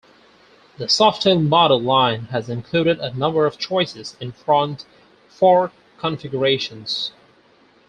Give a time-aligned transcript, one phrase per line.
[0.79, 4.83] The Softail model line has included a number of choices in front
[5.29, 7.11] fork configurations.